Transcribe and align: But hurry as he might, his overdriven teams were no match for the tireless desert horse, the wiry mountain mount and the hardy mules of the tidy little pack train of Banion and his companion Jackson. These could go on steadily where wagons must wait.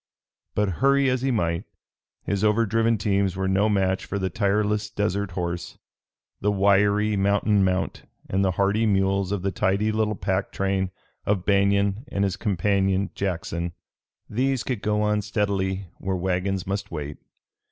But 0.55 0.67
hurry 0.81 1.11
as 1.11 1.21
he 1.21 1.29
might, 1.29 1.65
his 2.23 2.43
overdriven 2.43 2.97
teams 2.97 3.35
were 3.35 3.47
no 3.47 3.69
match 3.69 4.03
for 4.03 4.17
the 4.17 4.31
tireless 4.31 4.89
desert 4.89 5.33
horse, 5.33 5.77
the 6.39 6.51
wiry 6.51 7.15
mountain 7.15 7.63
mount 7.63 8.01
and 8.27 8.43
the 8.43 8.49
hardy 8.53 8.87
mules 8.87 9.31
of 9.31 9.43
the 9.43 9.51
tidy 9.51 9.91
little 9.91 10.15
pack 10.15 10.51
train 10.51 10.89
of 11.27 11.45
Banion 11.45 12.03
and 12.07 12.23
his 12.23 12.35
companion 12.35 13.11
Jackson. 13.13 13.73
These 14.27 14.63
could 14.63 14.81
go 14.81 15.03
on 15.03 15.21
steadily 15.21 15.85
where 15.99 16.15
wagons 16.15 16.65
must 16.65 16.89
wait. 16.89 17.17